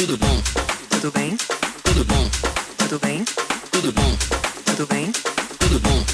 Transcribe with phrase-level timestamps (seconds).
[0.00, 0.42] tudo bom,
[0.90, 1.36] tudo bem,
[1.82, 2.30] tudo bom,
[2.78, 3.24] tudo bem,
[3.72, 4.16] tudo bom,
[4.64, 5.10] tudo bem,
[5.58, 6.04] tudo bom,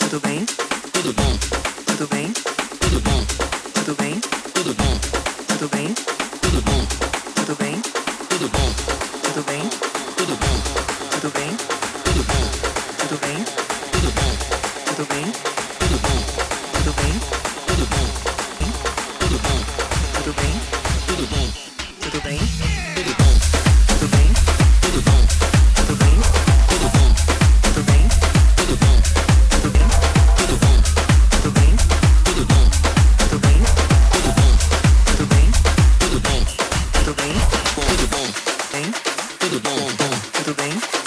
[0.00, 0.46] tudo bem,
[0.94, 1.38] tudo bom,
[1.86, 2.32] tudo bem,
[2.80, 3.26] tudo bom,
[3.74, 4.20] tudo bem,
[4.54, 4.96] tudo bom,
[5.44, 5.94] tudo bem,
[6.40, 6.86] tudo bom,
[7.36, 7.82] tudo bem,
[8.24, 8.66] tudo bom,
[9.20, 9.68] tudo bem,
[10.16, 10.56] tudo bom,
[11.10, 11.58] tudo bem,
[11.90, 12.48] tudo bom,
[12.96, 13.44] tudo bem,
[13.92, 14.26] tudo bom,
[14.96, 15.34] tudo bem,
[15.76, 16.24] tudo bom,
[16.72, 17.20] tudo bem,
[17.68, 18.06] tudo bom,
[19.20, 19.60] tudo bom,
[20.14, 20.60] tudo bem,
[21.06, 21.52] tudo bom,
[22.00, 22.93] tudo bem,
[37.76, 38.26] bem, tudo bom,
[38.72, 38.92] bem,
[39.40, 41.03] tudo bom, bom, tudo bem,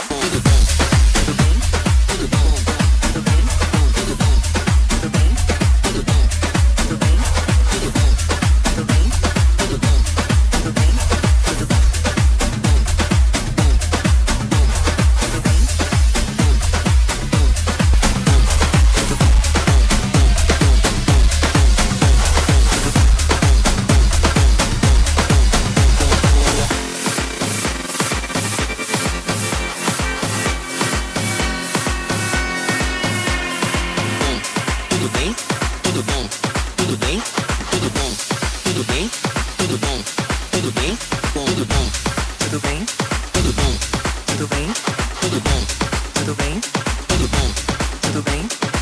[35.28, 35.36] bem,
[35.84, 36.30] tudo bom,
[36.78, 37.22] tudo bem,
[37.72, 38.12] tudo bom,
[38.64, 39.12] tudo bem,
[39.58, 40.04] tudo bom,
[40.52, 40.98] tudo bem,
[41.34, 41.90] tudo bom,
[42.40, 42.86] tudo bem,
[43.34, 43.78] tudo bom,
[44.26, 44.74] tudo bem,
[45.20, 45.66] tudo bom,
[46.14, 46.62] tudo bem,
[47.08, 47.54] tudo bom,
[48.02, 48.77] tudo bem,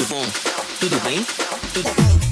[0.00, 0.26] Tudo bom?
[0.80, 1.26] Tudo bem?
[1.74, 2.29] Tudo bem?